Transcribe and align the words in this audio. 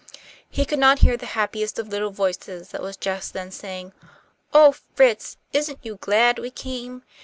He 0.49 0.65
could 0.65 0.79
not 0.79 0.97
hear 1.05 1.15
the 1.15 1.27
happiest 1.37 1.77
of 1.77 1.89
little 1.89 2.09
voices 2.09 2.69
that 2.69 2.81
was 2.81 2.97
just 2.97 3.33
then 3.33 3.51
saying, 3.51 3.93
"Oh, 4.51 4.73
Fritz, 4.95 5.37
isn't 5.53 5.77
you 5.83 5.97
glad 5.97 6.39
we 6.39 6.49
came? 6.49 7.03